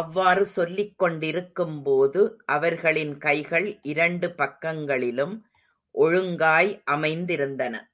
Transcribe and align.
அவ்வாறு 0.00 0.46
சொல்லிக் 0.46 0.98
கொண்டிருக்கும் 0.98 1.82
போது, 1.82 2.20
அவர்களின் 2.46 3.18
கைகள் 3.18 3.78
இரண்டு 3.82 4.30
பக்கங்களிலும் 4.34 5.34
ஒழுங்காய் 5.94 6.82
அமைந்திருந்தன. 6.90 7.74